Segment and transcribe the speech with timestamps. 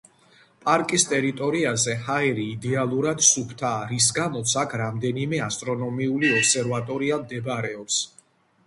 [0.61, 8.05] პარკის ტერიტორიაზე ჰაერი იდეალურად სუფთაა, რის გამოც აქ რამდენიმე ასტრონომიული ობსერვატორია მდებარეობს.